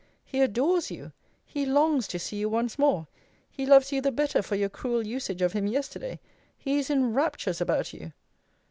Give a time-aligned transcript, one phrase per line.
[0.25, 1.11] He adores you.
[1.45, 3.05] He longs to see you once more.
[3.51, 6.19] He loves you the better for your cruel usage of him yesterday.
[6.57, 8.11] He is in raptures about you.